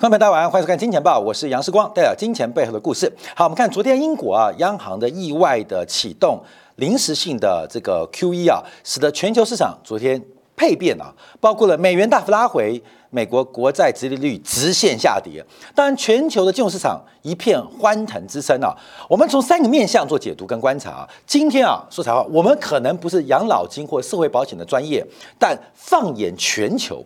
[0.00, 3.12] 观众朋友大家晚上好，欢迎收看《金钱报》，我是杨世光，带来金钱背后的故事。
[3.36, 6.42] 好，我们看昨天英国啊央行的意外的启动，
[6.76, 10.18] 临时性的这个 QE 啊，使得全球市场昨天
[10.56, 15.44] 配变啊，包括了美元大幅拉回，美国国债直利率直线下跌，
[15.74, 18.74] 当然全球的金融市场一片欢腾之声啊。
[19.06, 21.08] 我们从三个面向做解读跟观察啊。
[21.26, 25.06] 今天啊，说实话，我们可能不是养老金或社会保险的专业，
[25.38, 27.04] 但放眼全球。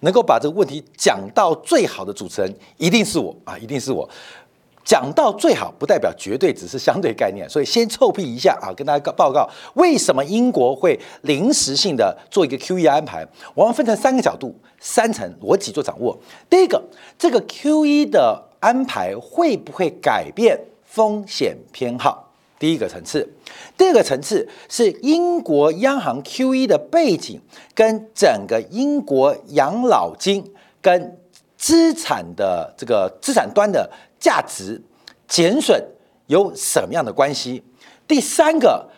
[0.00, 4.08] 能够把这个问题讲到最好的主持人一定是我啊，一定是我
[4.82, 13.24] 讲到最好，不代表绝对只是相对概念，所以先臭屁一下啊，跟大家报告为什么英国会临时性的做一个 QE 安排。
[13.54, 16.18] 我们分成三个角度、三层逻辑做掌握。
[16.48, 16.82] 第一个，
[17.18, 22.29] 这个 QE 的安排会不会改变风险偏好？
[22.60, 23.26] 第一个层次，
[23.78, 27.40] 第二个层次是英国央行 QE 的背景，
[27.74, 30.44] 跟整个英国养老金
[30.82, 31.18] 跟
[31.56, 34.82] 资产的这个资产端的价值
[35.26, 35.82] 减损
[36.26, 37.62] 有什么样的关系？
[38.06, 38.90] 第三个，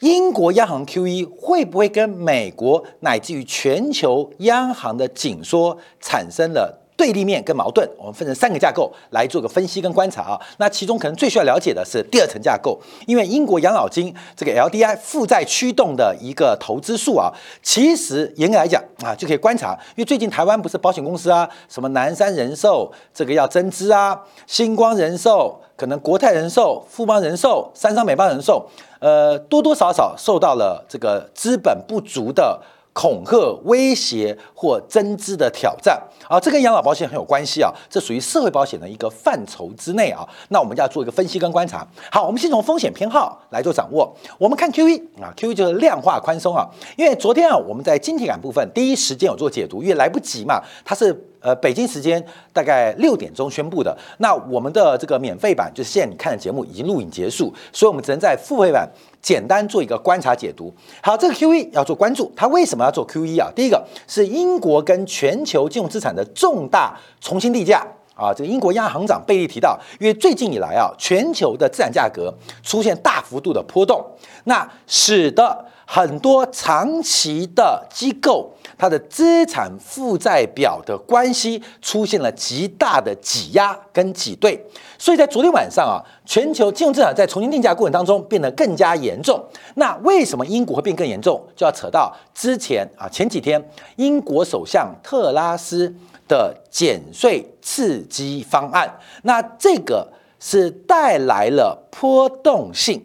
[0.00, 6.83] 英国央行 QE 会不会跟美国乃至于全球央行的紧缩产生了？
[6.96, 10.40] 对立面跟矛盾，我们分成三个架构来做个分析跟观察啊。
[10.58, 28.64] 那其中可能最需要了解的是第二层架构，因为英国养老金这个 LDI 负债驱动的一个投资数啊，其实严格来讲啊，就可以观察，因为最近台湾不是保险公司啊，什么南山人寿这个要增资啊，星光人寿可能国泰人寿、富邦人寿、三商美邦人寿，
[29.00, 32.60] 呃，多多少少受到了这个资本不足的。
[32.94, 40.26] 恐吓、威胁或增资的挑战啊，这跟养老保险很有关系啊，这属于社会保险的一个范畴之内啊。
[40.48, 41.86] 那我们就要做一个分析跟观察。
[42.10, 44.10] 好，我们先从风险偏好来做掌握。
[44.38, 46.66] 我们看 QE 啊，QE 就是量化宽松啊。
[46.96, 51.28] 因为昨天啊，我们在晶体感部分第一时间有做解读，因为来不及嘛，它是。
[51.44, 53.94] 呃，北京时间大概六点钟宣布的。
[54.16, 58.88] 那我们的这个免费版，就是现在你看的节目已经录影结束，所以我们只能在付费版
[59.20, 60.72] 简单做一个观察解读。
[61.02, 63.52] 好，这个 QE 要做关注，它为什么要做 QE 啊？
[63.54, 68.32] 第一个是英国跟全球金融资产的重大重新定价啊。
[68.32, 72.32] 这个英国央行长贝利提到，因为最近以来啊，全球的资产价格
[72.62, 74.02] 出现大幅度的波动，
[74.44, 78.50] 那使得很多长期的机构。
[78.76, 84.60] 它的资产负债表的关系出现了极大的挤压跟挤兑，
[84.98, 89.40] 所以在昨天晚上啊，全球金融资产在重新定价过程当中变得更加严重。
[89.76, 91.40] 那为什么英国会变更严重？
[91.54, 93.62] 就要扯到之前啊，前几天
[93.94, 95.94] 英国首相特拉斯
[96.26, 98.92] 的减税刺激方案，
[99.22, 103.00] 那这个是带来了波动性。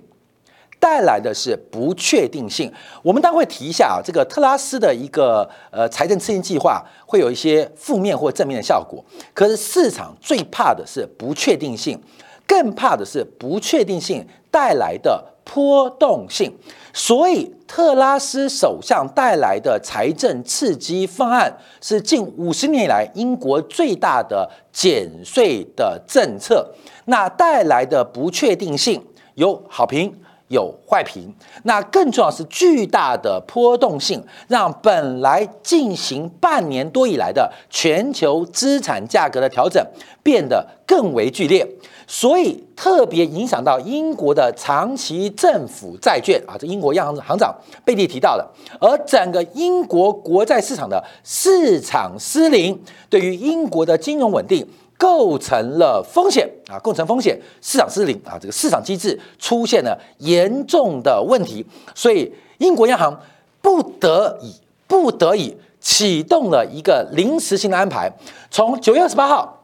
[0.80, 2.72] 带来的是不确定性。
[3.04, 9.04] 我们当然会提一下啊，这个特拉斯的一个呃财政刺激计划会有一些负面或正面的效果。
[9.34, 12.02] 可是市场最怕的是不确定性，
[12.48, 16.58] 更怕的是不确定性带来的波动性。
[16.92, 26.74] 所以特拉斯首相带来的财政刺激方案是近五十年以来英国最大的减税的政策。
[27.06, 30.14] 那带来的不确定性有好评。
[30.50, 31.34] 有坏评，
[31.64, 39.84] 那更重要是巨大的波动性，让本来进行半年多以来的全球资产价格的调整
[40.22, 41.68] 变得更为剧烈，
[42.08, 47.56] 所以特别影响到英国的长期政府债券啊，这英国央行行长
[47.86, 48.48] 贝利提到的，
[48.82, 52.78] 而整个英国国债市场的市场失灵，
[53.08, 54.68] 对于英国的金融稳定。
[55.00, 61.66] 构成了风险啊，构成风险，市场失灵啊，这个市场机制出现了严重的问题，
[61.96, 63.18] 所以英国央行
[63.62, 64.54] 不得已
[64.88, 68.12] 不得已启动了一个临时性的安排，
[68.52, 69.59] 从九月二十八号。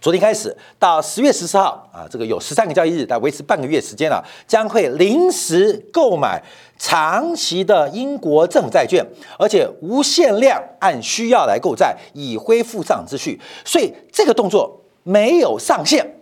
[0.00, 6.42] 昨天开始到十月十四号啊，这个有十三个交易日，在维持半个月时间了，将会临时购买
[6.78, 9.04] 长期的英国政府债券，
[9.38, 13.40] 而且无限量按需要来购债，以恢复市场秩序。
[13.64, 16.20] 所以这个动作没有上限，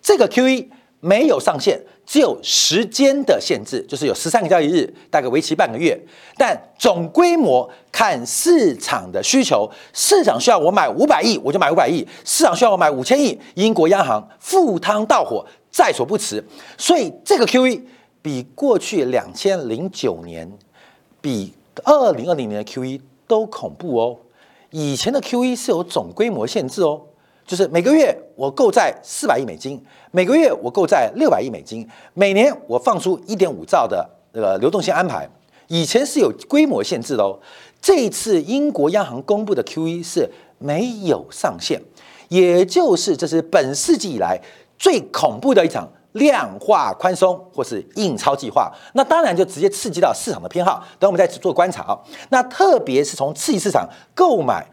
[0.00, 0.68] 这个 QE
[1.00, 1.82] 没有上限。
[2.04, 5.98] 只有时间的限制，就是有十三个交易日，大概为期半个月。
[6.36, 16.44] 但总规模看市场的需求，市场需要我买五百亿，我就买五百亿；市场需要我买五千亿，英国央行赴汤蹈火在所不辞。
[16.76, 17.80] 所以这个 QE
[18.20, 20.50] 比过去两千零九年、
[21.20, 24.18] 比二零二零年的 QE 都恐怖哦。
[24.70, 27.00] 以前的 QE 是有总规模限制哦。
[27.44, 29.80] 就是每个月我购债四百亿美金，
[30.10, 34.04] 每个月我购债六百亿美金，每年我放出一点五兆的
[34.34, 35.30] 这个流动性安排。
[35.68, 37.38] 以前是有规模限制的哦，
[37.80, 40.28] 这一次英国央行公布的 QE 是
[40.58, 41.80] 没有上限，
[42.30, 44.40] 也就是这是本世纪以来
[44.76, 48.72] 最恐怖的一场量化宽松或是印钞计划。
[48.94, 50.84] 那当然就直接刺激到市场的偏好。
[50.98, 51.96] 等我们再做观察啊，
[52.30, 54.66] 那特别是从刺激市场购买。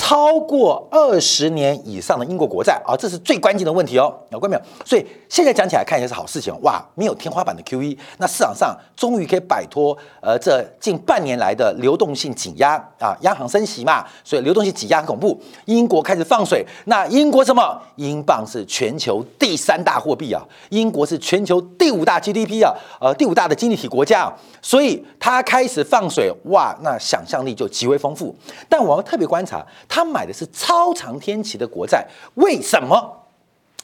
[0.00, 4.62] 超过二十年以上的英国国债啊，这是最关键的问题哦，有关没有？
[4.86, 15.36] 所以现在讲起来看起来是好事情哇，没有天花板的 QE，那市场上终于可以摆脱呃这近半年来的流动性挤压啊，央行升息嘛，所以流动性挤压很恐怖。
[15.64, 17.82] 英国开始放水，那英国什么？
[17.96, 20.40] 英镑是全球第三大货币啊，
[20.70, 28.32] 英国是全球第五大 GDP 啊，呃第五大的经济体国家，所以它开始放水哇，那想象力就极为丰富。
[28.68, 29.66] 但我要特别观察。
[29.88, 33.24] 他买的是超长天期的国债，为什么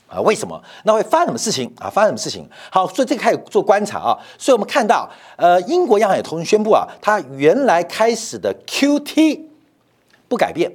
[0.06, 0.20] 啊？
[0.20, 0.62] 为什么？
[0.84, 1.88] 那会发生什么事情啊？
[1.88, 2.48] 发生什么事情？
[2.70, 4.18] 好，所以这个开始做观察啊。
[4.38, 9.40] 所以我们看到，呃，英国央行也同时宣布啊，它原来开始的 QT
[10.28, 10.70] 不改变，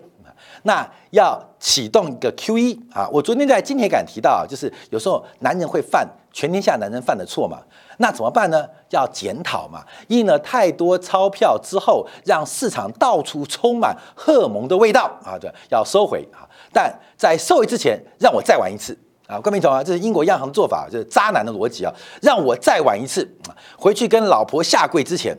[0.64, 3.08] 那要启动一个 QE 啊。
[3.12, 7.60] 我昨天在今天敢提到，就是有时候男人会犯全天下男人犯的错嘛。
[7.98, 8.66] 那怎么办呢？
[8.92, 9.84] 要检讨嘛。
[10.08, 15.38] 印了太多钞票之后，让市场到处充满荷尔蒙的味道啊！
[15.38, 16.48] 对，要收回啊。
[16.72, 18.98] 但在收回之前，让我再玩一次
[19.28, 19.38] 啊！
[19.42, 19.84] 各位懂啊？
[19.84, 21.94] 这是英国央行的做法，就是渣男的逻辑啊！
[22.22, 23.30] 让我再玩一次！
[23.78, 25.38] 回去跟老婆下跪之前，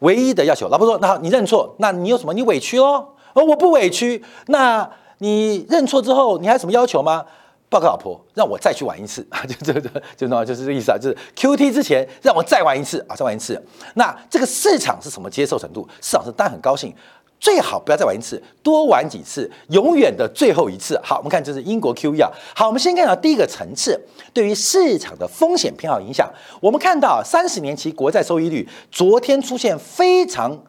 [0.00, 2.34] 唯一的要求，老婆说：“那好你认错，那你有什么？
[2.34, 3.08] 你委屈哦？
[3.34, 4.22] 而我不委屈。
[4.46, 4.88] 那
[5.18, 7.24] 你认错之后，你还有什么要求吗？”
[7.72, 9.40] 报告老婆，让我再去玩一次 啊！
[9.46, 10.98] 就这个，就那，就是这意思啊！
[10.98, 13.58] 就是 Q T 之前让我再玩一次啊，再玩一次。
[13.94, 15.88] 那这个市场是什么接受程度？
[16.02, 16.94] 市场是当然很高兴，
[17.40, 21.00] 最好不要再玩一次，多玩几次，永远的最后一次。
[21.02, 22.30] 好，我们看这是英国 Q E 啊。
[22.54, 23.98] 好，我们先看到第一个层次，
[24.34, 26.30] 对于市场的风险偏好影响。
[26.60, 30.62] 我们看到三十年期国债收益率昨天出现非常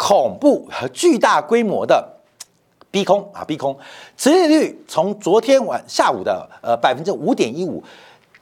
[0.00, 2.16] 恐怖和巨大规模的。
[2.90, 3.76] 逼空啊，逼空，
[4.16, 7.80] 殖利率从昨天晚下午的呃百分之五点一五，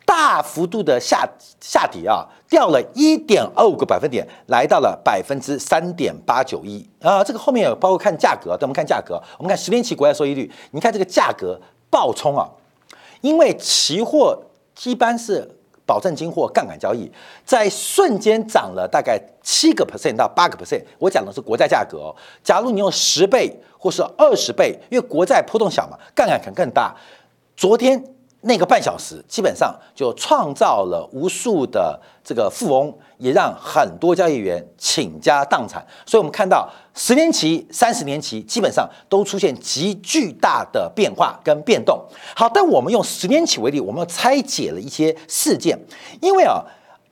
[0.07, 1.29] 大幅度的下
[1.61, 7.23] 下跌啊，掉了一点二五个百分点，来到了百分之三点八九一啊。
[7.23, 12.49] 这个后面有包括看价格，等我们看价格，我们看十年期国债收益率，你看这个价格暴冲啊，
[13.21, 14.45] 因为期货
[14.85, 15.58] 一般是。
[15.89, 17.11] 保证金或杠杆交易，
[17.47, 20.83] 在瞬间涨了大概七个 percent 到八个 percent。
[20.99, 22.15] 我讲的是国债价格。
[22.45, 26.95] 假如你用十倍或是二十倍，因为国债波动小嘛，杠杆可能更大。
[27.57, 28.05] 昨天。
[28.43, 35.85] 那个半小时基本上就创造了无数的这个富翁，也让很多交易员倾家荡产。
[36.07, 42.01] 所以，我们看到十年期、三十年期基本上都出现极巨大的变化跟变动。
[42.37, 45.77] 好，但我们用十年期为例，我们拆解了一些事件，
[46.21, 46.63] 因为啊，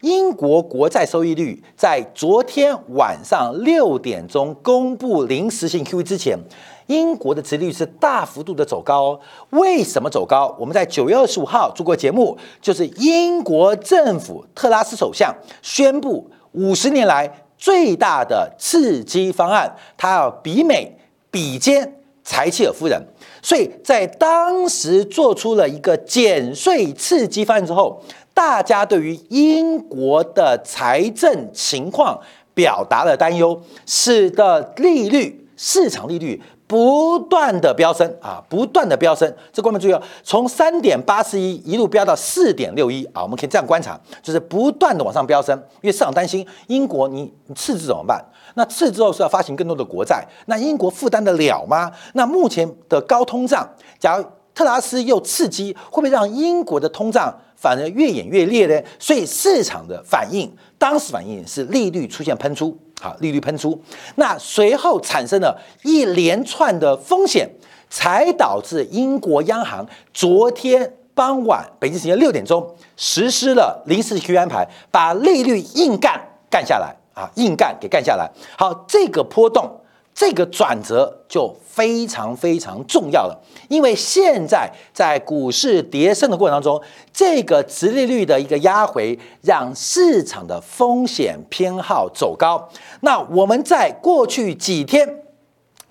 [0.02, 6.38] 英国国债收益率在昨天晚上六点钟公布临时性 QE 之前。
[6.86, 9.18] 英国的殖利率是大幅度的走高，
[9.50, 10.54] 为什么走高？
[10.58, 20.96] 我们在九月二十五号做过节目，就是英国政府特拉斯首相宣布五十年来最大的刺激方案，他要比美
[21.30, 23.00] 比肩柴契尔夫人，
[23.42, 28.00] 所以在当时做出了一个减税刺激方案之后，
[28.32, 32.20] 大家对于英国的财政情况
[32.54, 36.42] 表达了担忧，使得利率市场利率。
[36.66, 48.25] 不断的飙升啊，不断的飙升，这观众注意哦，从三点八四一一路飙到四点六一啊，我们可以这样观察，就是不断的往上飙升，因为市场担心英国你你赤字怎么办？
[48.54, 51.92] 那赤字后是要发行更多的国债，那英国负担得了吗？
[52.14, 53.68] 那目前的高通胀，
[53.99, 58.82] 假如特拉斯又刺激，会不会让英国的通胀反而越演越烈呢？
[58.99, 62.76] 所以市场的反应，当时反应是利率出现喷出。
[63.00, 63.80] 好，利率喷出，
[64.14, 67.48] 那随后产生了一连串的风险，
[67.90, 78.30] 才导致英国央行昨天傍晚北京时间六点钟实施了临时的区域安排，把利率硬干干下来啊，硬干给干下来。
[78.56, 79.80] 好，这个波动。
[80.16, 86.82] 这个转折就非常非常重要了，因为现在在股市跌升的过程当中，
[87.12, 92.66] 这个直利率的一个压回，让市场的风险偏好走高。
[93.02, 95.23] 那我们在过去几天，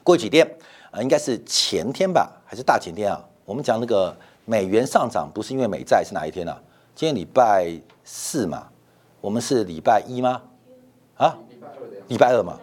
[0.04, 0.58] 过几天
[0.90, 3.24] 啊，应该是前天吧，还是大前天啊？
[3.46, 6.58] 我们讲那个美元上涨，不是因为美债，是哪一天呢？
[6.96, 7.72] 今天礼拜
[8.04, 8.68] 四嘛，
[9.22, 10.42] 我们是礼拜一吗？
[11.16, 11.38] 啊，
[12.08, 12.58] 礼拜二嘛。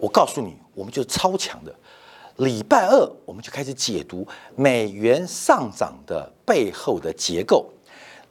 [0.00, 0.56] 我告诉你。
[0.76, 1.74] 我们就超强的，
[2.36, 7.66] 礼拜二我们就开始解读美元上涨的背后的结构，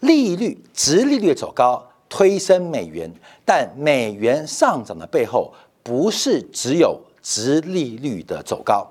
[0.02, 3.12] 利率、直利率走高推升美元，
[3.44, 8.88] 但美元上涨的背后不是只有直利率的走高，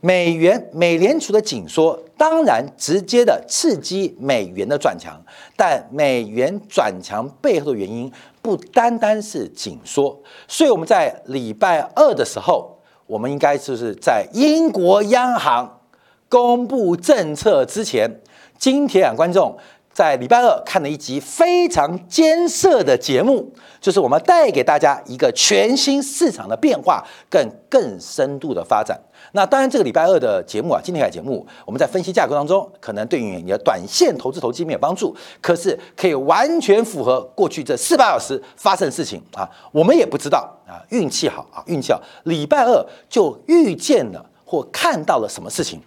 [0.00, 5.22] 美元美联储的紧缩当然直接的刺激美元的转强，
[5.54, 8.10] 但美元转强背后的原因
[8.40, 12.75] 不单单是紧缩，所以我们在礼拜二的时候，
[13.06, 15.80] 我们应该就是在英国央行
[16.28, 18.10] 公布政策之前，
[18.58, 19.56] 今天啊观众。
[19.92, 29.00] 在礼拜二看了一集非常艰涩的节目，就是我们带给大家一个全新市场的变化，更更深度的发展。
[29.36, 39.46] 那当然，这个礼拜二的节目啊，今天的节目，我们在分析架构当中，可能对于你的短线投资投机没有帮助，可是可以完全符合过去这四百小时发生的事情啊。
[39.70, 45.78] 我们也不知道啊，运气好啊，运气好，礼拜二就遇见了或看到了什么事情，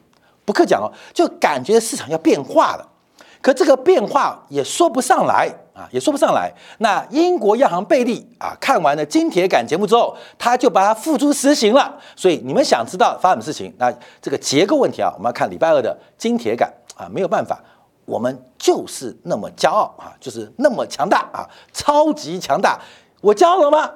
[0.46, 2.88] 不客讲哦，就感觉市场要变化了。
[3.42, 6.52] 可这个变化也说不上来啊，也说不上来。
[6.80, 11.98] 那英国央行贝利啊，看完了金铁杆节目之后，他就把它付诸实行了。
[12.18, 13.74] 所以你们想知道发生什么事情？
[13.78, 13.90] 那
[14.22, 17.64] 这个结构问题啊，我们要看礼拜二的金铁杆啊，没有办法，
[18.04, 22.78] 我们就是那么骄傲啊，就是那么强大啊，超级强大。
[23.22, 23.90] 我骄傲了吗？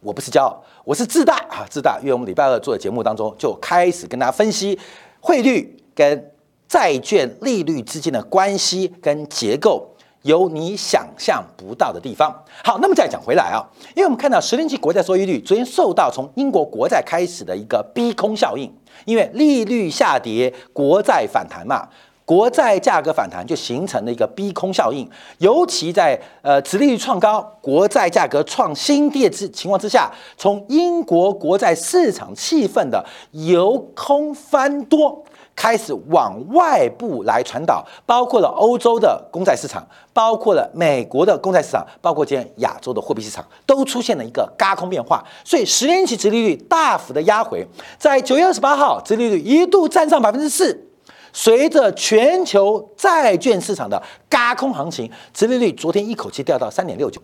[0.00, 1.98] 我不是骄傲，我是自大啊，自大。
[2.00, 4.78] 因为我们礼拜二做的节目当中就开始跟大家分析
[5.20, 6.30] 汇率跟。
[6.66, 9.86] 债券利率之间的关系跟结构
[10.24, 12.34] 有你想象不到的地方。
[12.64, 13.60] 好，那么再讲回来啊，
[13.94, 18.72] 因为我们看到十年期国债收益率昨天受到从英国国债开始的一个逼空效应，
[19.04, 21.86] 因为利率下跌，国债反弹嘛，
[22.24, 25.06] 国债价格反弹就形成了一个逼空效应。
[25.38, 35.22] 尤其在呃，殖利率创高，国债价格创新低之情况之下，从英国国债市场气氛的由空翻多。
[35.56, 45.24] 开始往外部来传导，包括了欧洲的公债市场，包括了美国的公债市场，包括今天亚洲的货币市场，都出现了一个嘎空变化。
[45.44, 47.66] 所以十年期殖利率大幅的压回，
[47.98, 50.88] 在九月二十八号，殖利率一度站上百分之四。
[51.36, 57.20] 随着全球债券市场的嘎空行情，殖利率昨天一口气掉到三点六九，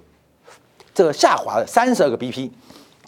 [0.92, 2.50] 这个下滑了三十二个 BP。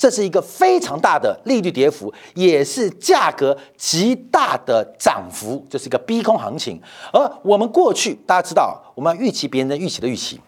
[0.02, 6.82] 这是一个非常大的利率跌幅，也是价格极大的涨幅，就是一个逼空行情。
[7.12, 10.40] 而我们过去大家知道，我们要预期别人的预期的预期。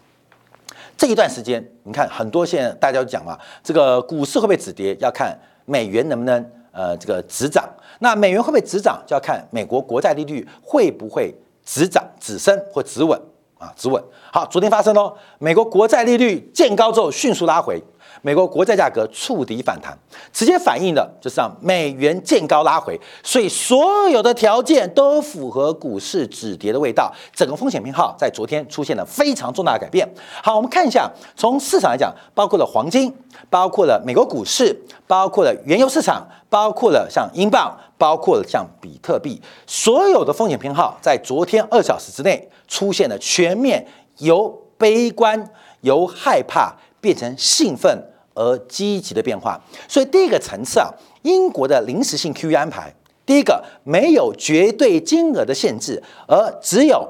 [0.97, 5.33] 这一段时间，你看很多现在大家都讲嘛，这个股市会不会止跌，要看
[5.63, 7.63] 美元能不能呃这个止涨。
[7.99, 11.33] 那美元会不会止涨，就要看美国国债利率会不会
[11.63, 13.17] 止涨、止升或止稳
[13.57, 14.03] 啊，止稳。
[14.33, 17.81] 好，昨天发生喽，美国国债利率见高之后迅速拉回。
[18.25, 19.95] 美国国债价格触底反弹，
[20.33, 27.13] 直接反映的就是让美元见高拉回，所以所有的条件都符合股市止跌的味道。
[27.35, 30.09] 整个风险偏好在昨天出现了非常重大的改变。
[30.41, 33.15] 好，我们看一下，从市场来讲，包括了黄金，
[33.47, 43.85] 包括了美国股市，包括了原油市场，包括了像英镑，包括了像比特币，所有的风险偏好在昨天二小时之内出现了全面
[44.17, 45.47] 由悲观
[45.81, 48.14] 由害怕变成兴奋。
[48.35, 52.93] 而积极的变化，所以第一个层次啊，英国的临时性 QE 安排，
[53.25, 57.07] 第一个没有绝对金额的限制，而只有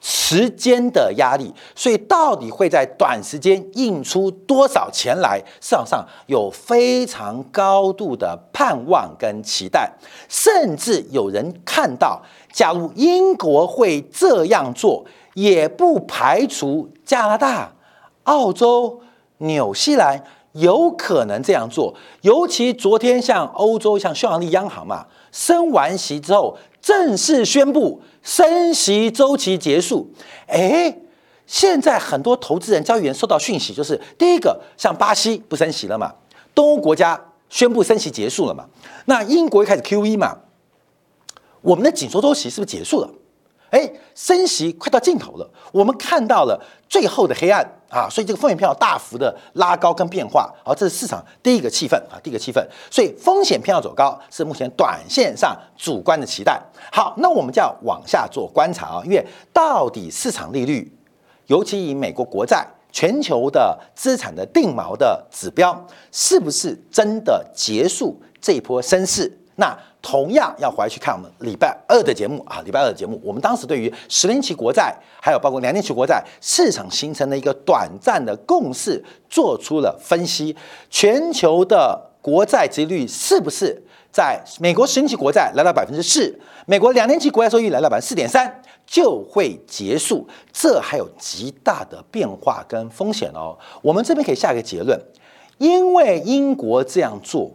[0.00, 9.92] 时间的压力，所以到底会在短时间印出多少钱来，市场上有非常高度的盼望跟期待，
[10.28, 17.74] 甚至有人看到，假如英国会这样做，也不排除加拿大、
[18.24, 19.00] 澳洲、
[19.38, 20.24] 纽西兰。
[20.56, 30.10] 有可能这样做，尤其昨天像欧洲像匈牙利央行嘛，升完息之后正式宣布升息周期结束。
[30.46, 30.98] 哎，
[31.46, 36.14] 现在很多投资人、交易员收到讯息，就是第一个像巴西不升息了嘛，
[36.54, 38.66] 东欧国家宣布升息结束了嘛，
[39.04, 40.38] 那英国又开始 QE 嘛，
[41.60, 43.10] 我们的紧缩周期是不是结束了？
[43.70, 56.60] 哎，升息快到尽头了，我们看到了最后的黑暗啊，所以这个风险偏好大幅的拉高跟变化，好，这是市场第一个气氛啊，第一个气氛，所以风险偏好走高是目前短线上主观的期待。
[56.92, 60.96] 好，那我们就要往下做观察啊，因为到底市场利率，
[61.46, 69.40] 尤其以美国国债、全球的资产的定锚的指标，是不是真的结束这一波升势？
[69.56, 69.76] 那
[70.08, 80.54] 同样要回来去看我们礼拜二的节目啊，礼拜二的节目，我们当时对于十年期国债，还有包括两年期国债市场形成的一个短暂的共识，做出了分析。
[80.88, 83.82] 全球的国债殖率是不是
[84.12, 90.24] 在美国十年期国债来到百分之四，美国两年期国债收益率来到百分之四点三就会结束？
[90.52, 93.58] 这还有极大的变化跟风险哦。
[93.82, 94.96] 我们这边可以下一个结论，
[95.58, 97.50] 因为英国这样做。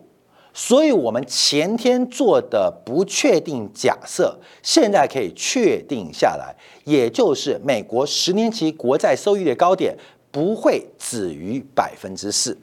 [0.53, 6.53] 所以我们前天做的不确定假设，现在可以确定下来，
[6.84, 9.96] 也就是美国十年期国债收益率高点
[10.29, 12.58] 不会止于百分之四。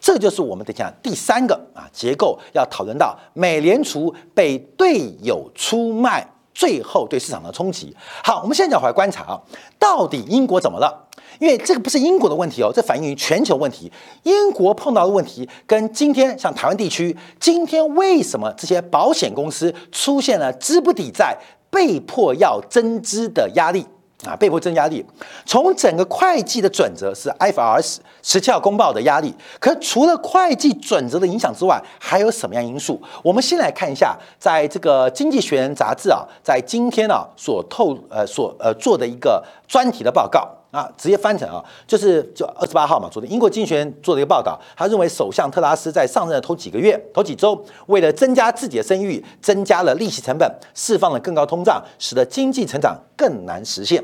[0.00, 7.94] 这就是我们等下第三个啊结构要讨论到美联储被队友出卖，最后对市场的冲击。
[8.22, 9.40] 好，我们现在回来观察啊，
[9.78, 11.08] 到底英国怎么了？
[11.38, 13.90] 因为这个不是英国的问题哦，这反映于全球问题。
[14.22, 21.36] 英国碰到的问题跟今天像台湾地区，今天为什么这些保险公司出现了资不抵债、
[21.70, 23.84] 被迫要增资的压力
[24.28, 24.36] 啊？
[24.36, 25.04] 被迫增压力。
[25.44, 33.00] 从整个会计的准则是 IFRS 十七号公报的压力，可除了会计准则的影响之外，还有什么样因素？
[33.22, 40.48] 我们先来看一下，在这个《经济学人》杂志啊，在今天啊所透呃所呃做的一个专题的报告。
[40.72, 54.02] 啊，直接翻成啊，就是就二十八号嘛，昨天英国经济学人做了一个报道，他认为首相特拉斯在上任的头几个月、头几周，为了增加自己的声誉，增加了利息成本，释放了更高通胀，使得经济成长更难实现。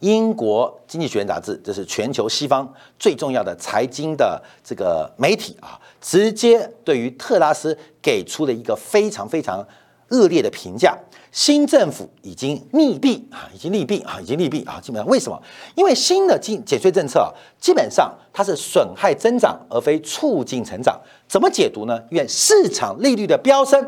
[0.00, 9.64] 英国经济学人杂志，这是全球西方最重要的财经的这个媒体啊，直接对于特拉斯给出了一个非常非常
[10.08, 10.98] 恶劣的评价。
[11.32, 15.42] 新政府已经利弊啊，已经利弊啊，已经利弊啊，基本上为什么？
[15.74, 21.00] 因为新的减减税政策啊，基本上它是损害增长而非促进成长。
[21.26, 21.98] 怎么解读呢？
[22.10, 23.82] 因为市场利率的飙升，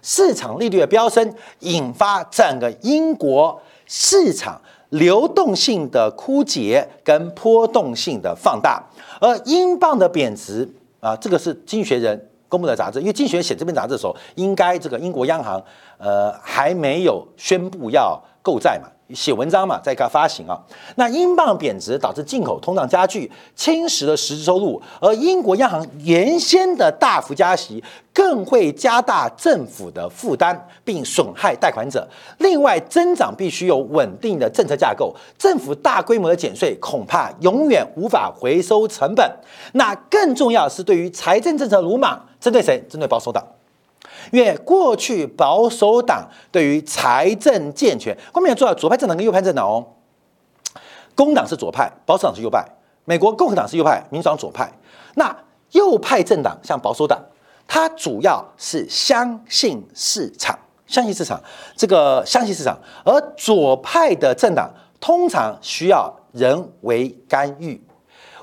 [0.00, 8.82] 市场利率的飙升引发整个英国市场流动性的枯竭跟波动性的放大，
[9.20, 10.66] 而英镑的贬值
[11.00, 12.30] 啊，这个是经济学人。
[12.48, 15.62] 公布的杂志，因为经济学写这篇杂志的时候，应该这个英国央行
[15.98, 18.88] 呃还没有宣布要购债嘛。
[19.14, 20.58] 写文章嘛，在它发行啊，
[20.96, 24.80] 那英镑贬值导致进口通胀加剧，侵蚀了实质收入。
[25.00, 32.06] 而英国央行原先的大幅加息，更会加大政府的负担，并损害贷款者。
[32.38, 39.30] 另外，增长必须有稳定的政策架构，政府大规模的减税，恐怕永远无法回收成本。
[39.72, 42.78] 那更重要是，对于财政政策鲁莽，针对谁？
[42.90, 43.42] 针对保守党。
[44.30, 49.86] 因为过去保守党对于财政健全，后面要做到左派政党跟右派政党哦。
[51.14, 52.64] 工党是左派，保守党是右派。
[53.04, 54.70] 美国共和党是右派，民主党左派。
[55.14, 55.36] 那
[55.72, 57.20] 右派政党像保守党，
[57.66, 61.42] 它主要是相信市场，相信市场，
[61.76, 62.78] 这个相信市场。
[63.04, 67.82] 而左派的政党通常需要人为干预。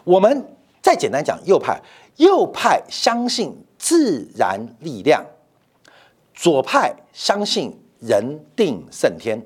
[0.03, 0.45] 我们
[0.81, 1.79] 再简单讲右派，
[2.17, 5.23] 右派相信自然力量。
[6.35, 9.41] 左派相信人定胜天，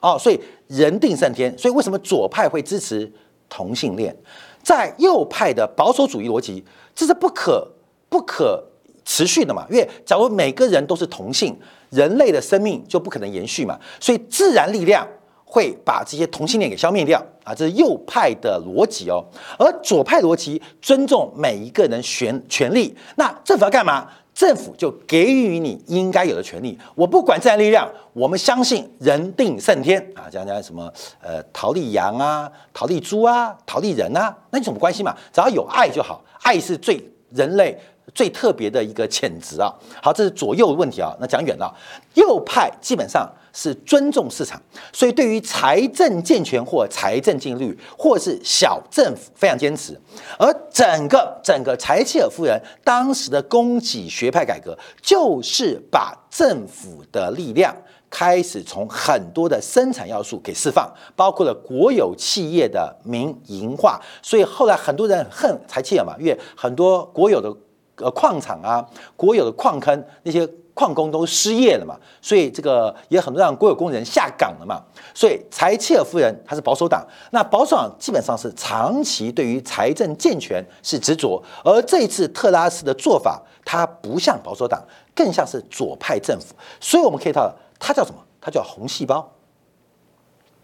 [0.00, 3.10] 哦，所以人定胜天，所以为什么左派会支持
[3.48, 4.16] 同性恋？
[4.62, 7.66] 在右派的保守主义逻辑，这是不可
[8.08, 8.62] 不可
[9.04, 9.66] 持续的嘛？
[9.70, 11.58] 因为假如每个人都是同性，
[11.90, 15.06] 人类的生命就不可能延续嘛，所以自然力量
[15.44, 19.24] 会把这些同性恋给消灭掉啊，这是右派的逻辑哦。
[19.58, 24.08] 而左派逻辑尊重每一个人权权利，那政府要干嘛？
[24.40, 30.30] 政府就给予你应该有的权利，我不管自然力量，我们相信人定胜天啊！
[30.30, 35.14] 讲讲什么呃，逃利羊啊，逃利猪啊，逃利人啊，那有什么关系嘛？
[35.30, 36.98] 只要有爱就好，爱是最
[37.28, 37.78] 人类
[38.14, 39.72] 最特别的一个潜质啊！
[40.02, 41.74] 好，这是左右问题啊，那讲远了，
[42.14, 43.30] 右派基本上。
[43.52, 50.00] 是尊重市场，所以对于财政健全或财政净率，或是小政府非常坚持。
[50.38, 57.74] 而整个整个柴契尔夫人当时的供给学派改革，就是把政府的力量
[58.08, 64.00] 开始从很多的生产要素给释放，包括了国有企业的民营化。
[64.22, 67.52] 所以后来很多人恨柴契尔嘛，因为很多国有的
[68.00, 68.84] 呃矿场啊，
[69.16, 70.48] 国有的矿坑那些。
[70.72, 74.80] 矿工都失业了嘛，所以这个也很多让国有工人下岗了嘛。
[75.12, 84.82] 所以柴契尔夫人她是保守党，那保守党基本上是长期对于财政健全是执着，而这一次特拉斯的做法，它不像保守党，
[85.14, 86.54] 更像是左派政府。
[86.80, 88.18] 所以我们可以看到，它叫什么？
[88.40, 89.20] 它叫红细胞。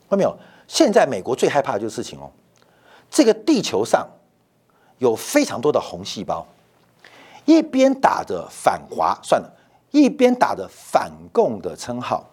[0.09, 0.35] 看到没有？
[0.67, 2.31] 现在美国最害怕的就是事情哦，
[3.11, 4.07] 这个地球上
[4.97, 6.47] 有非常多的红细胞，
[7.47, 9.51] 一边打着反华，算了。
[9.93, 12.29] 一边打着反共的称号，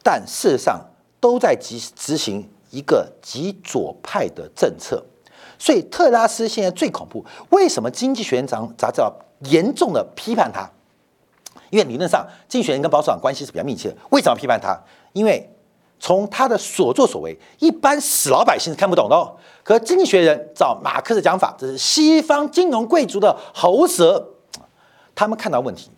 [0.00, 0.80] 但事实上
[1.18, 5.02] 都在执执行一个极左派的政策。
[5.58, 7.24] 所以特拉斯现在最恐怖。
[7.48, 9.12] 为什么《经济学人》杂杂志要
[9.50, 10.70] 严重的批判他？
[11.70, 13.92] 因为理论上，经济学人跟保守党关系是比较密切。
[14.10, 14.78] 为什么批判他？
[15.12, 15.50] 因为
[15.98, 19.16] 从他的所作所为，一般死老百姓是看不懂的。
[19.16, 19.34] 哦。
[19.64, 24.29] 可《经济学人》照马克思讲法，这是西方金融贵族的喉舌。
[25.20, 25.90] 他们看到问题，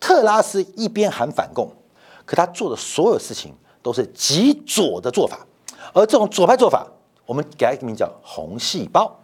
[0.00, 1.70] 特拉斯一边喊反共，
[2.24, 5.46] 可他做的所有事情都是极左的做法，
[5.92, 6.86] 而这种左派做法，
[7.26, 9.14] 我们给它一个名叫“红细胞”。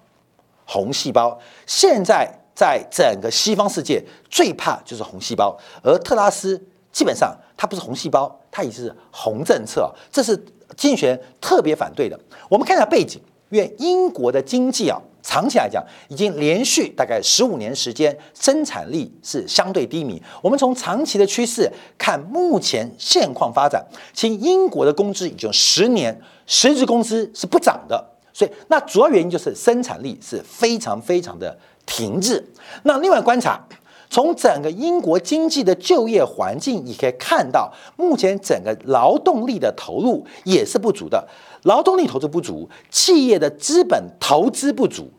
[0.67, 10.37] 红细胞现在在整个西方世界最怕就是红细胞，而特拉斯基本上他不是红细胞，他已是红政策，这是
[10.77, 12.21] 经济学特别反对的。
[12.51, 15.01] 我们看一下背景，因为英国的经济啊。
[15.27, 20.23] 长期来讲，已经连续大概十五年时间，生产力是相对低迷。
[20.41, 23.85] 我们从长期的趋势看，目前现况发展，
[24.15, 28.13] 其实英国的工资已经十年实质工资是不涨的。
[28.33, 32.47] 所以，那主要原因就是生产力是非常非常的停滞。
[32.85, 33.61] 那另外观察，
[34.09, 41.27] 从整个英国经济的就业环境，你可以看到，目前整个劳动力的投入也是不足的。
[41.67, 45.11] 劳动力投资不足，企业的资本投资不足。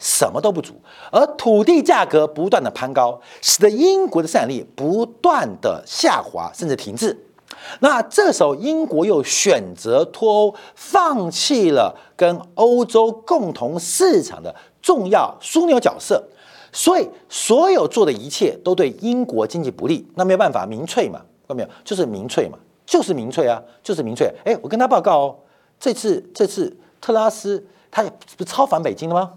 [0.00, 0.74] 什么都不足，
[1.10, 7.18] 而土地价格不断的攀高，使得英国的生产力不断的下滑，甚至停滞。
[7.80, 16.22] 那这时候，英国又选择脱欧，放弃了跟欧洲共同市场的重要枢纽角色，
[16.70, 20.06] 所以所有做的一切都对英国经济不利。
[20.14, 21.68] 那没有办法，民粹嘛，看到没有？
[21.82, 22.56] 就是民粹嘛，
[22.88, 24.34] 就是民粹啊，就是民粹。
[24.46, 25.36] 哎，我跟他报告哦，
[25.78, 29.34] 这次这次特拉斯他不是超反北京了吗？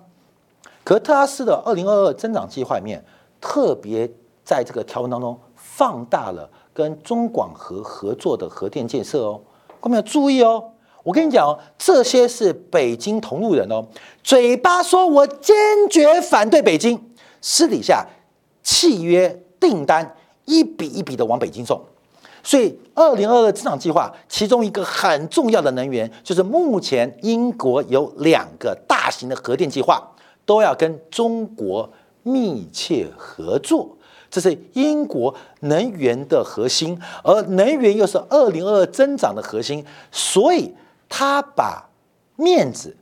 [0.85, 3.03] 可特拉斯的二零二二增长计划里面，
[3.41, 4.09] 特别
[4.45, 9.41] 在这个条文当中放大了跟中广核合作的核电建设哦，
[9.81, 10.71] 各位要注意哦。
[11.03, 13.85] 我跟你讲哦，这些是北京同路人哦，
[14.23, 15.53] 嘴巴说我坚
[15.89, 17.11] 决反对北京，
[17.41, 18.07] 私底下
[18.63, 21.81] 契约订单一笔一笔的往北京送。
[22.43, 30.07] 所以二零二二增长计划其中一个很重要的能源，就是目前英国有两个大型的核电计划。
[30.43, 31.87] 都要跟中国
[32.23, 33.95] 密切合作，
[34.29, 40.73] 这是英国能源的核心，而能源又是二零二二增长的核心，所以
[41.07, 41.87] 他把
[42.35, 42.97] 面子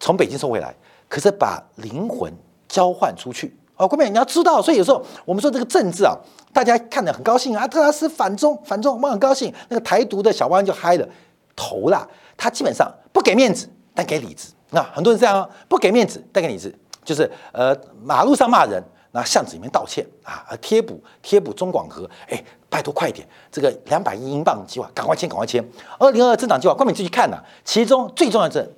[0.00, 0.74] 从北京收回来，
[1.06, 2.32] 可是把灵魂
[2.66, 3.54] 交换出去。
[3.76, 6.14] 哦，各位你要知道，所以有时候我们说这个政治啊，
[6.52, 11.08] 大家看得很高兴啊，特拉斯反中反中，我们很高兴，那个台独的小汪就嗨了
[11.56, 14.52] 头了，他基本上不给面子，但给里子。
[14.70, 16.72] 那很多人这样不给面子，带给你子
[17.04, 18.82] 就是呃马路上骂人，
[19.12, 25.64] 那巷子里面道歉啊，贴补贴补中广核，哎，拜托快一点，这个两百亿英镑计划赶快签，赶快签。
[25.98, 28.68] 二零二二增长计划，关敏自己看呐，其中最重要的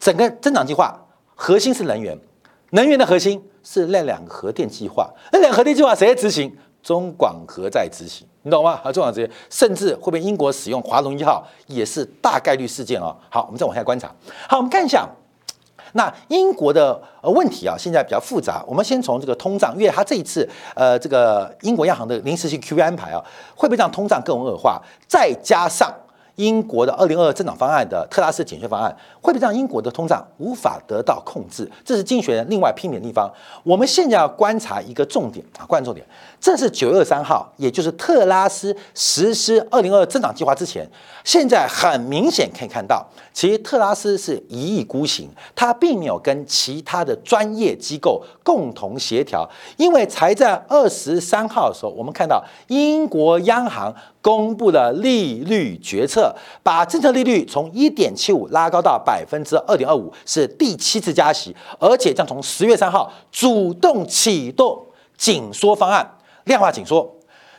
[0.00, 0.98] 整个增长计划
[1.34, 2.18] 核心是能源，
[2.70, 6.56] 能源的核心是那两个核电计划，那两个核电计划谁在执行？
[6.84, 8.78] 中广核在执行，你懂吗？
[8.84, 13.16] 啊，中广这些，甚至会被英国使用华龙一号，也是大概率事件哦。
[13.28, 14.08] 好，我们再往下观察。
[14.48, 15.04] 好，我们看一下。
[15.94, 18.62] 那英国的呃问题啊，现在比较复杂。
[18.68, 23.20] 我们先从这个通胀，因为它这一次呃这个英国央行的临时性 QE 安排啊，
[23.56, 24.80] 会不会让通胀更恶化？
[25.08, 25.92] 再加上。
[26.36, 31.70] 英国的二零二二增长方案的特拉斯减税方案，会不会让英国的通胀无法得到控制？
[31.84, 33.30] 这是经济学人另外批评的地方。
[33.62, 36.06] 我们现在要观察一个重点啊，观重点。
[36.38, 40.88] 这是九月二三号，也就是特拉斯实施二零二二增长计划之前。
[41.24, 49.48] 现在很明显可以看到，其实特拉斯是一意孤行，他并没有跟其他的专业机构共同协调。
[49.76, 53.94] 因为才在二十三号的时候，我们看到英国央行。
[54.26, 56.34] 公布了利率决策，
[56.64, 64.84] 把政策利率从一点七五拉高到百分之二点二五，是第七次加息，而且将从十月三号主动启动
[65.16, 67.08] 紧缩方案，量化紧缩。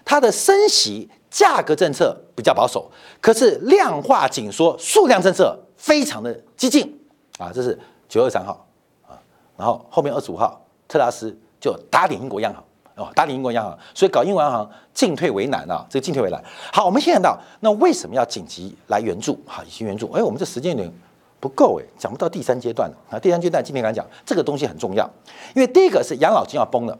[0.03, 6.99] 它的升息价格政策比较保守，可是量化紧缩数量政策非常的激进
[7.37, 7.49] 啊！
[7.53, 8.67] 这是九月三号
[9.07, 9.15] 啊，
[9.55, 12.61] 然后后面二十五号，特拉斯就打脸英国央行。
[12.97, 16.43] 哦，打理英国央行，所以搞英国央行进退为难啊，这个进退为难。
[16.73, 19.39] 好，我们现在到那为什么要紧急来援助？
[19.45, 20.11] 好，紧急援助。
[20.11, 20.91] 哎，我们这时间有点
[21.39, 23.19] 不够哎，讲不到第三阶段了啊。
[23.19, 25.07] 第三阶段今天刚讲，这个东西很重要，
[25.55, 26.97] 因为第一个是养老金要崩了。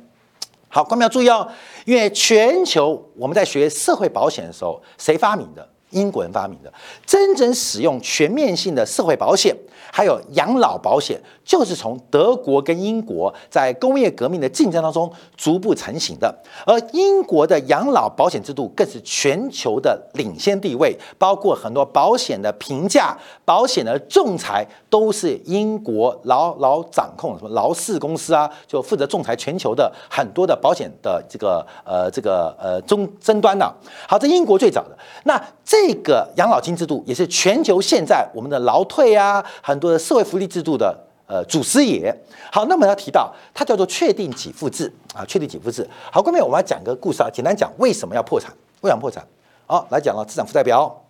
[0.70, 1.48] 好，观众要注意哦，
[1.86, 5.68] 因为全球我们在学社会保险的时候，谁发明的？
[5.91, 6.71] 英国人发明的，
[7.06, 9.56] 真正使用全面性的社会保险，
[9.91, 16.36] 还有养老保险，就是从德国跟英国在工业革命的竞争当中逐步成型的。
[16.65, 27.38] 而英国的养老保险制度更是全球的领先地位，包括很多保险的评价、保险的仲裁，都是英国牢牢掌控。
[27.38, 33.73] 什么劳氏公司啊，就负责仲裁全球的很多的保险的这个呃这个呃终争端的。
[34.06, 35.77] 好，在英国最早的那这。
[35.78, 42.12] 这个养老金制度也是全球现在我们的劳退啊，很多的社会福利制度的呃祖师爷。
[42.52, 45.88] 好，那么要提到它叫做确定给付制啊，确定给付制。
[46.12, 49.24] 好，后面我们要讲个故事啊，简单讲为什么要破产，为什么破产？
[49.68, 51.04] 好，来讲了资产负债表，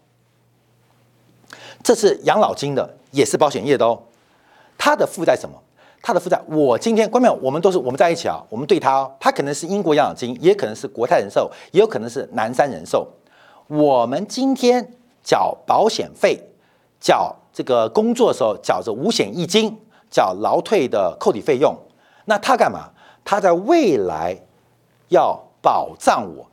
[1.81, 3.97] 这是养老金的，也是保险业的哦。
[4.77, 5.55] 它的负债什么？
[6.01, 13.07] 它的负债，我今天关面我们都是我们在一起啊，我们对它，它可能是英国养老金，也可能是国泰人寿，也有可能是南山人寿。
[13.67, 16.41] 我们今天缴保险费，
[16.99, 19.77] 缴这个工作的时候缴着五险一金，
[20.09, 21.75] 缴劳退的扣抵费用，
[22.25, 22.89] 那他干嘛？
[23.25, 24.37] 他在未来
[25.09, 26.49] 要保障我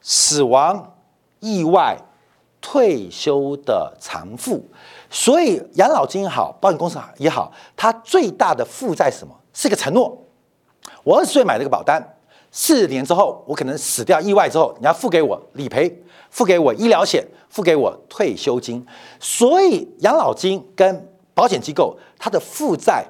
[0.00, 0.94] 死亡、
[1.38, 1.96] 意外、
[2.60, 4.68] 退休的偿付。
[5.08, 9.32] 所以养老金好，保险公司也好，它最大的负债是什么？
[9.52, 10.18] 是一个承诺。
[11.04, 12.15] 我二十岁买了个保单，
[12.58, 16.02] 四年之后我可能死掉意外之后，你要付给我理赔。
[16.28, 18.84] 付给我医疗险，付给我退休金，
[19.18, 23.06] 所以养老金跟保险机构它的负债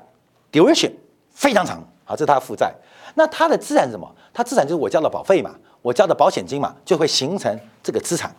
[0.52, 0.92] duration
[1.32, 2.72] 非常长啊，这是它的负债。
[3.14, 4.08] 那它的资产是什么？
[4.32, 8.32] 它资产就是我交的保费嘛，我交的保险金嘛，就会形成这个资产。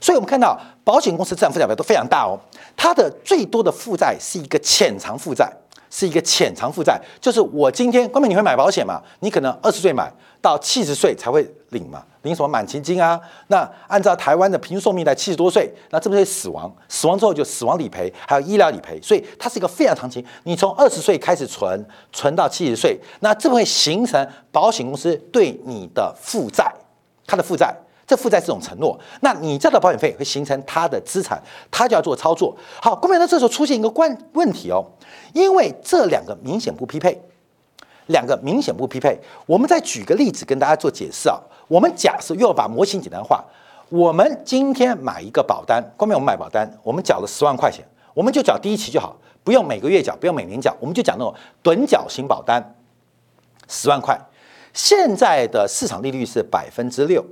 [0.00, 2.38] 所以我们看到保险公司资产负债表都非常大哦，
[2.76, 5.50] 它的最多的负债是一个潜藏负债，
[5.90, 9.02] 是一个潜藏负债，就是我今天关键你会买保险嘛？
[9.20, 12.02] 你可能二十岁买到七十岁才会领嘛。
[12.22, 13.18] 领什么满期金啊？
[13.46, 16.70] 那按照台湾的平均寿命在七十多岁，那这不是死亡？
[16.88, 20.22] 死亡之后就死亡理赔，还有医疗理赔，所以它是一个非常长期。
[20.42, 26.70] 你从二十岁开始存，存到七十岁，那这会形成保险公司对你的负债，
[27.24, 27.74] 它的负债，
[28.08, 28.98] 这负债是种承诺。
[29.20, 31.40] 那你交的保险费会形成他的资产，
[31.70, 32.56] 他就要做操作。
[32.80, 34.82] 好，公平呢，这时候出现一个关问题哦，
[35.34, 37.20] 因为这两个明显不匹配，
[38.06, 39.20] 两个明显不匹配。
[39.44, 41.38] 我们再举个例子跟大家做解释啊。
[41.68, 43.44] 我们假设又要把模型简单化，
[43.90, 52.74] 我们今天买一个保单，光明我们买保单，我们缴了十万块钱，我们就缴第一期就好，不用每个月缴，不用每年缴，我们就讲那种趸缴型保单，
[53.68, 54.18] 十万块，
[54.72, 57.22] 现在的市场利率是百分之六，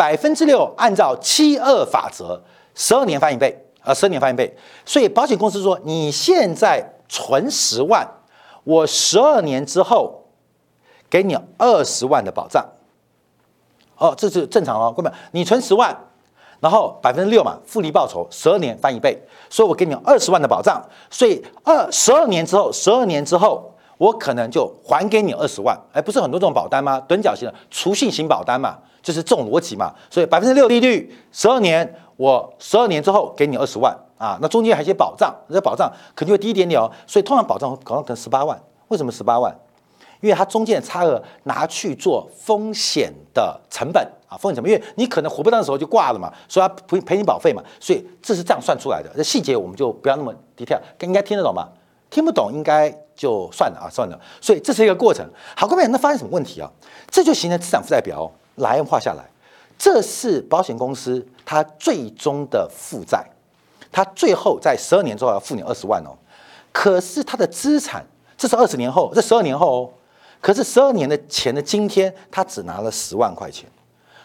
[0.00, 2.40] 百分之六按照七二法则，
[2.74, 8.08] 十二年翻一倍，啊，十二年翻一倍，所以保险公司说你现在存十万，
[8.64, 10.16] 我十二年之后。
[11.10, 12.64] 给你二十万的保障，
[13.96, 15.92] 哦，这是正常哦，各位，你存十万，
[16.60, 27.02] 然后百分之六嘛，复利报酬十二年翻一倍，所以我给你二十万的保障，所以二十二年之后，十二年之后，我可能就还给你二十万，哎，不是很多这种保单吗？
[27.08, 39.54] 趸缴型的储蓄型保单嘛，就是这种逻辑嘛，所以百分之六利率，十二年，我十二年之后给你二十万啊，那中间还有一些保障，这保障肯定会低一点点哦，所以通常保障可能可能十八万，为什么十八万？
[40.20, 49.10] 因为它中间的差额拿去做风险的成本啊，风险成本，因为你可能活不到的时候就挂了嘛，所以他赔赔你保费嘛，所以这是这样算出来的。
[49.16, 51.66] 这细节我们就不要那么 detail，应该听得懂吗？
[52.10, 54.20] 听不懂应该就算了啊，算了。
[54.42, 55.24] 所以这是一个过程。
[55.56, 56.70] 好，各位，那发生什么问题啊？
[57.08, 59.24] 这就形成资产负债表，来画下来。
[59.76, 63.24] 这是保险公司它最终的负债，
[63.90, 66.16] 它最后在十二年之后要付你二十万哦。
[66.72, 68.04] 可是它的资产，
[68.36, 69.90] 这是二十年后，这十二年后哦。
[70.40, 73.68] 可是十二年的钱的今天，他只拿了十万块钱，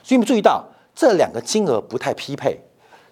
[0.02, 0.64] 所以你们注意到
[0.96, 2.58] 这两个金额不太匹配。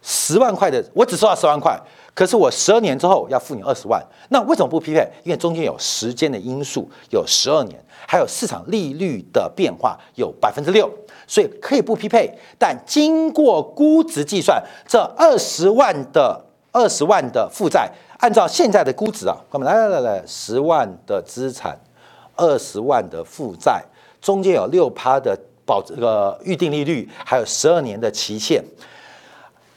[0.02, 1.78] 十万块的我只收到十万块，
[2.14, 5.08] 可是我十二年之后要付你二十万，那为什么不匹配？
[5.24, 10.90] 因为中间有时间的因素，有十二年，还有市场利率的变化，有百分之六，
[11.28, 12.32] 所以可以不匹配。
[12.60, 16.40] 但经过估值计算，这二十万的
[16.72, 21.78] 二十万的负债，按照现在的估值啊，我们来来来来，十万的资产。
[22.36, 23.80] 二十万的负债，
[24.20, 28.60] 中间有六趴的保这个预定利率，还有十二年的期限。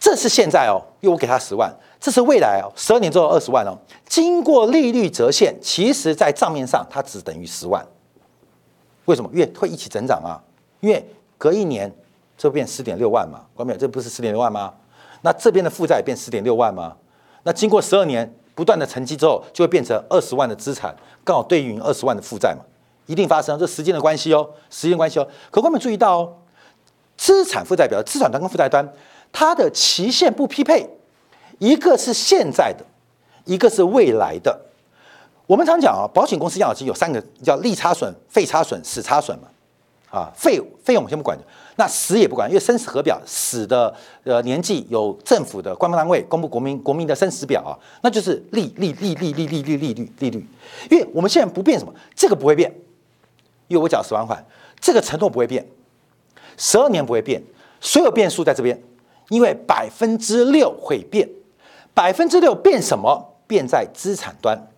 [0.01, 1.71] 这是现在哦，因为我给他十万，
[2.07, 3.77] 这是未来哦，十二年之后二十万哦。
[4.09, 7.85] 经过利率折现，其实在账面上它只等于十万。
[9.07, 9.29] 为什么？
[9.33, 10.39] 因为会一起增长啊。
[10.79, 11.05] 因为
[11.37, 11.93] 隔一年
[12.39, 14.73] 这变十点六万嘛，关没这不是十点六万吗？
[15.23, 16.97] 那这边的负债变十点六万吗？
[17.43, 18.33] 那经过十二年。
[18.55, 22.65] 不断的沉积之后，就会变成二十万的资产，刚好对应二十万的负债嘛，
[23.05, 25.29] 一定发生这时间的关系哦，时间关系哦。
[25.51, 26.37] 可观众注意到哦，
[27.19, 28.91] 资产负债表、资产端跟负债端，
[29.31, 30.89] 它的期限不匹配，
[31.59, 32.85] 一个是现在的，
[33.45, 34.61] 一个是未来的。
[35.47, 39.49] 我们常讲啊，保险公司养老金有三个叫利差损、费差损、死差损嘛，
[40.11, 41.39] 啊，费费用我们先不管。
[41.79, 50.47] 那死也不管，因为生死核表死的呃年纪有政府的官方单位公布国民国民的生死表啊，那就是利利利利利利利利率利率。
[50.91, 52.75] 因为我们现在不变什么，这个不会变，
[53.69, 54.43] 因为我缴十万块，
[54.81, 55.65] 这个承诺不会变，
[56.57, 57.43] 十二年不会变，
[57.81, 58.83] 所有变数在这边，
[59.29, 61.29] 因为百分之六会变，
[61.97, 63.33] 百分之六变什么？
[63.47, 64.69] 变在资产端，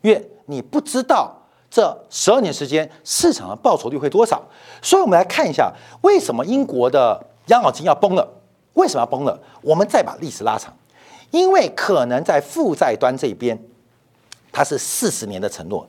[0.00, 1.36] 因为你不知道
[1.68, 4.40] 这十二年时间市场的报酬率会多少。
[4.80, 8.26] 所以，我们来看一下为什么英国的养老金要崩了？
[8.74, 9.38] 为什么要崩了？
[9.60, 10.72] 我们再把历史拉长，
[11.32, 13.60] 因为可能在负债端这边，
[14.50, 15.86] 它是四十年的承诺。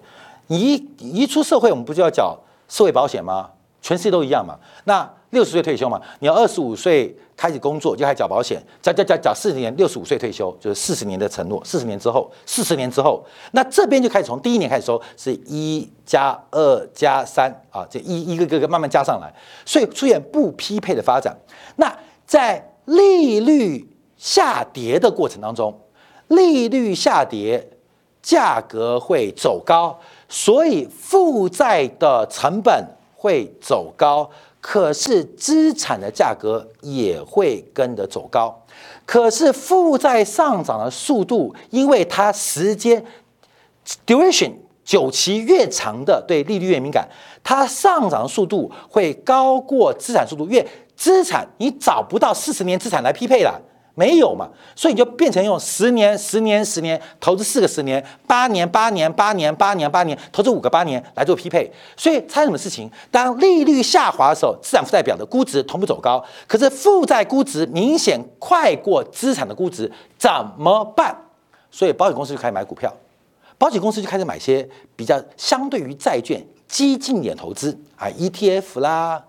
[0.48, 3.52] 你一出社会，我们不就要缴社会保险吗？
[3.84, 4.58] 全世界都一样嘛。
[4.86, 11.62] 那六十岁退休嘛，你要二十五岁开始工作就开始缴保险，缴缴缴缴四十年，六十五岁退休就是四十年的承诺。
[11.66, 19.34] 四十年之后，四十年之后，那这边就开始从第一年开始收，是一加二加三啊，这一一个个个慢慢加上来，
[19.66, 21.36] 所以出现不匹配的发展。
[21.76, 21.94] 那
[22.26, 25.78] 在利率下跌的过程当中，
[26.28, 27.68] 利率下跌，
[28.22, 32.86] 价格会走高，所以负债的成本
[33.24, 34.30] 会走高。
[34.60, 38.66] 可是资产的价格也会跟着走高，
[39.06, 43.04] 可是负债上涨的速度，因为它时间
[44.06, 44.54] duration
[44.86, 47.10] 久期越长的，对利率越敏感，
[47.44, 53.62] 它上涨的速度会高过资产速度，越资产你找不到四十年资产来匹配了。
[53.96, 61.72] 没有嘛，所以你就变成用十年、十年、十年投资四个十年，八年、八年、八年、八年、八年投资五个八年来做匹配。
[61.96, 62.90] 所以猜什么事情？
[63.12, 71.16] 当利率下滑的时候，资产负债表的估值同步走高，可是负债估值明显快过资产的估值，怎么办？
[71.70, 72.92] 所以保险公司就开始买股票，
[73.60, 79.24] 保险公司就开始买些比较相对于债券激进点投资啊，ETF 啦、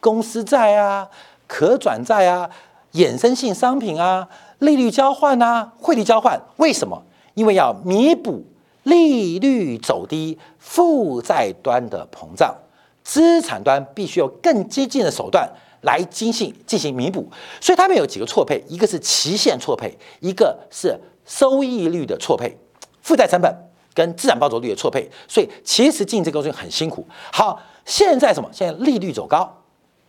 [0.00, 1.06] 公司债啊、
[1.46, 2.48] 可转债啊。
[2.96, 4.26] 衍生性商品啊，
[4.58, 7.02] 利率交换啊，汇率交换，为什么？
[7.34, 8.42] 因为要弥补
[8.84, 12.56] 利率走低，负债端的膨胀，
[13.04, 15.46] 资产端必须有更激进的手段
[15.82, 17.28] 来进行进行弥补。
[17.60, 22.56] 所以他们有几个错配，一个是期限错配，一个是收益率的错配，
[23.02, 23.54] 负债成本
[23.92, 25.06] 跟资产报酬率的错配。
[25.28, 27.06] 所以其实进这个东西很辛苦。
[27.30, 28.48] 好，现在什么？
[28.50, 29.62] 现在利率走高，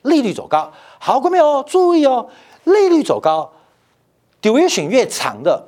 [0.04, 0.72] 利率走高。
[0.98, 2.30] 好，各位哦，注意哦。
[2.68, 3.52] 利率走高
[4.42, 5.68] ，duration 越长的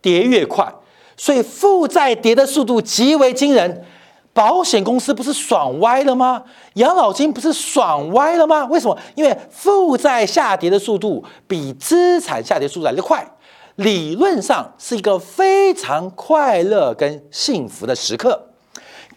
[0.00, 0.72] 跌越快，
[1.16, 3.84] 所以负债跌的速度极为惊人。
[4.32, 6.44] 保险公司不是爽歪了吗？
[6.74, 8.64] 养老金不是爽歪了吗？
[8.66, 8.96] 为什么？
[9.16, 13.28] 因为负债下跌的速度比资产下跌速度来得快，
[13.74, 18.40] 理论上是一个非常快乐跟幸福的时刻。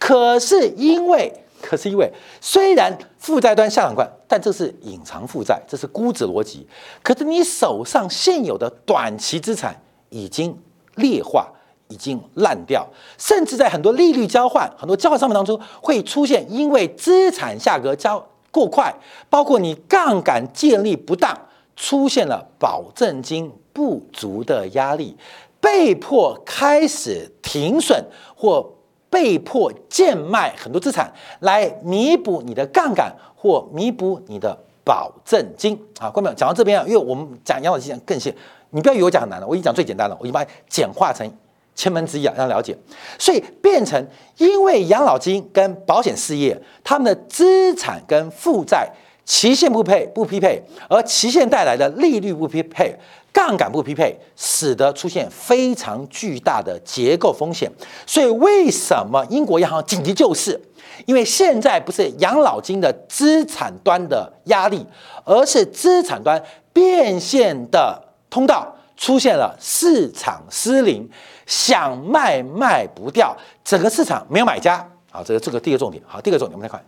[0.00, 6.66] 可是因为可是因为虽然负债端下降快，但这是隐藏负债，这是估值逻辑。
[7.04, 10.58] 可是你手上现有的短期资产已经
[10.96, 11.48] 劣化，
[11.86, 12.84] 已经烂掉，
[13.16, 18.92] 甚至在很多利率交换、很多交换商品当中会出现，因为资产价格交过快，
[19.30, 21.32] 包括你杠杆建立不当，
[21.76, 25.16] 出现了保证金不足的压力，
[25.60, 28.68] 被迫开始停损或。
[29.10, 33.14] 被迫贱卖很多资产来弥补你的杠杆
[33.44, 38.34] 或弥补你的保证金啊，观众讲到这边啊，因为我们讲养老金更细，
[38.70, 41.30] 你不要以为我讲很难了，我已经讲最简单了，我已经把它简化成
[41.74, 42.74] 千门之一啊，让了解。
[43.18, 44.02] 所以变成
[44.38, 48.88] 因为养老金跟保险事业，他们的资产跟负债
[49.26, 52.98] 期限不配不匹配，而期限带来的利率不匹配。
[53.34, 57.68] 杠杆不匹配，使得出现非常巨大的结构风险。
[58.06, 60.58] 所以，为什么英国央行紧急救市？
[61.04, 64.86] 因为现在不是养老金的资产端的压力，
[65.24, 66.40] 而是资产端
[66.72, 71.10] 变现的通道出现了市场失灵，
[71.44, 74.88] 想卖卖不掉，整个市场没有买家。
[75.10, 76.00] 好，这个这个第一个重点。
[76.06, 76.80] 好，第二个重点我们来看，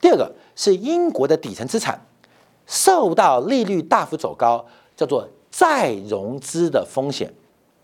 [0.00, 2.00] 第二个是英国的底层资产
[2.68, 4.64] 受到利率大幅走高，
[4.96, 5.28] 叫做。
[5.58, 7.28] 再融资的风险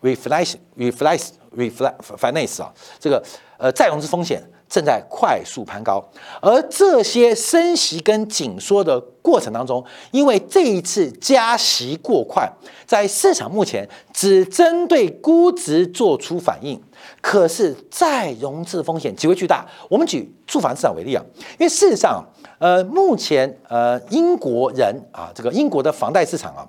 [0.00, 3.20] ，reflex，reflex，reflex，finance 啊，这个
[3.58, 6.08] 呃再融资风险正在快速攀高，
[6.40, 12.48] 而这些升息跟紧缩的过程当中，因为这一次加息过快，
[12.86, 16.80] 在市场目前只针对估值做出反应，
[17.20, 19.66] 可是再融资的风险极为巨大。
[19.88, 21.24] 我们举住房市场为例啊，
[21.58, 22.24] 因为事实上，
[22.60, 26.64] 呃，目前呃英国人啊，这个英国的房贷市场啊。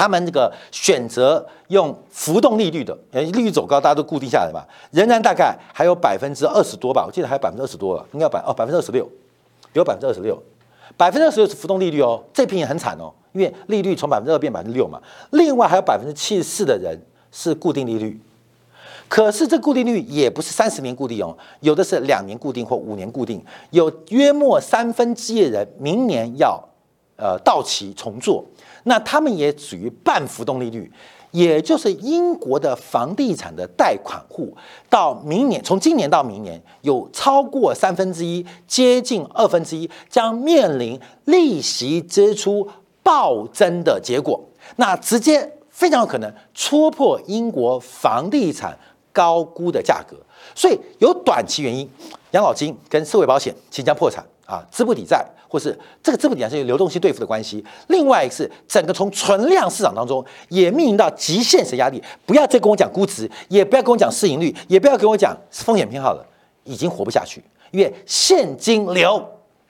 [0.00, 9.06] 他们这个选择用浮动利率的，呃，利率走高，大家都固定下来嘛，仍然大概还有百分之二十多吧，我记得还有百分之二十多了，应该百哦百分之二十六，
[9.74, 10.42] 有百分之二十六，
[10.96, 14.98] 百分之二十六是浮动利率哦，这批也很惨哦，因为利率从百分之二变百分之六嘛，
[15.32, 16.98] 另外还有百分之七十四的人
[17.30, 18.18] 是固定利率，
[19.06, 26.58] 可是这固定率也不是三十年固定哦，有的是两年固定或五年固定，有约莫三分之一的人明年要
[27.20, 28.44] 呃到期重做。
[28.84, 30.90] 那他们也属于半浮动利率，
[31.32, 34.56] 也就是英国的房地产的贷款户，
[34.88, 42.66] 到明年，从今年到明年，有超过三分之一，接近二分之一，将面临利息支出
[43.02, 44.42] 暴增的结果。
[44.76, 48.78] 那直接非常有可能戳破英国房地产
[49.12, 50.16] 高估的价格。
[50.54, 51.86] 所以有短期原因，
[52.30, 55.24] 养老金跟社会保险即将破产啊，资不抵债。
[55.52, 62.00] 或是这个资不抵债是流动性兑付的关系，另外一个是整个从存量市场当中也面临到极限时压力。
[62.24, 66.24] 不要再跟我讲估值，也不要跟我讲市盈率，也不要跟我讲风险偏好了，
[66.62, 67.42] 已经活不下去，
[67.72, 69.20] 因为现金流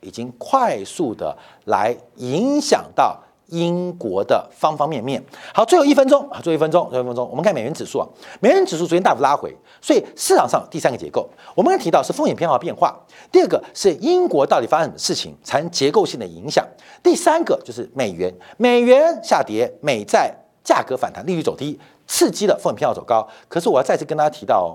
[0.03, 3.19] 已经快速的来影响到。
[3.51, 5.23] 英国的方方面面，
[5.53, 8.07] 好，最后一分钟啊，最后一分钟，最后一分钟，我们看美元指数啊，
[8.41, 12.99] 美元指数昨天大幅拉回，所以市场上第三个结构，我们刚提到是风险偏好变化，
[13.31, 16.67] 第二个是英国到底发生什么事情产生结构性的影响，
[17.03, 20.35] 第三个就是美元，美元下跌，美债
[20.65, 24.71] 价格反弹，利率走低，刺激了风险偏好走高，可是我要再次跟大家提到哦。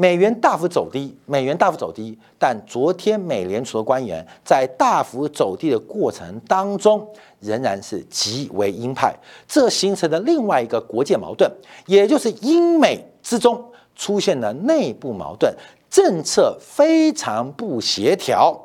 [0.00, 7.04] 美元大幅走低，美元大幅走低，但昨天美联储的官员在大幅走低的过程当中，
[7.40, 9.12] 仍然是极为鹰派，
[9.48, 11.50] 这形成了另外一个国界矛盾，
[11.86, 13.60] 也就是英美之中
[13.96, 15.52] 出现了内部矛盾，
[15.90, 18.56] 政策非常不协调。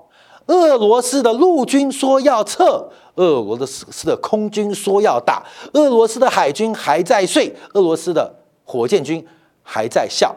[0.46, 8.32] 俄罗斯的陆军说要撤，俄罗斯的空军说要打，俄罗斯的海军还在睡，俄罗斯的
[8.64, 9.26] 火箭军
[9.64, 10.36] 还在笑，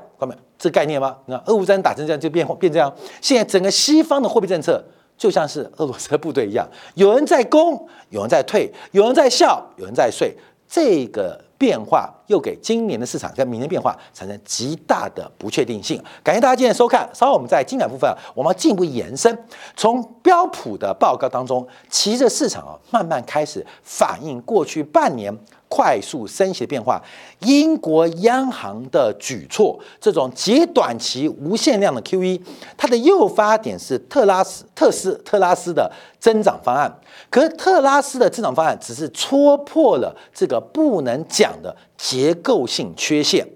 [0.59, 1.17] 这概念吗？
[1.27, 2.93] 那俄乌战争打成这样就变变这样。
[3.21, 4.83] 现在整个西方的货币政策
[5.17, 10.37] 就像是俄罗斯的部队一样，有人在攻，有人在退，有人在笑，有人在睡。
[10.69, 16.03] 这个变化又给今年的市场跟明年变化产生极大的不确定性。
[16.25, 17.09] 感谢大家今天收看。
[17.15, 19.47] 稍后我们在精感部分，我们要进一步延伸，
[19.77, 25.33] 从标普的报告当中，其实市场啊慢慢开始反映过去半年。
[25.69, 27.03] 快速升息的变化，
[27.41, 32.41] 英国央行的举措，这种极短期无限量的 QE，
[32.77, 35.91] 它的诱发点是特拉斯特斯特拉斯的
[36.21, 37.01] 增长方案。
[37.29, 43.47] 可是特拉斯的增长方案只是戳破了这个不能讲的结构性缺陷。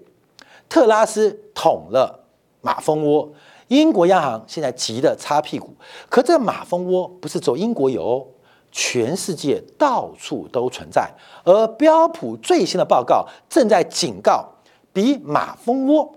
[0.67, 2.25] 特拉斯捅了
[2.61, 3.31] 马蜂窝，
[3.69, 5.73] 英国央行现在急得擦屁股。
[6.09, 8.27] 可这马蜂窝不是走英国有哦。
[8.71, 11.11] 全世界到处都存在，
[11.43, 14.47] 而标普最新的报告正在警告，
[14.93, 16.13] 比马蜂窝，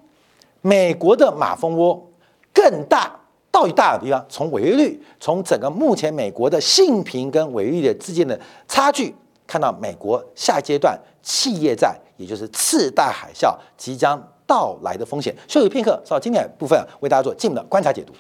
[0.60, 2.10] 美国的马蜂窝
[2.52, 8.38] 更大，到底大的地方，从违约率，从整个目前美国的信评跟违约率的之间的
[8.68, 9.14] 差距，
[9.46, 15.34] 看到美国下阶段企业债，也就是次贷海啸即将到来的风险。
[15.48, 18.12] 休息片刻，稍后经典部分为大家做进一步的观察解读。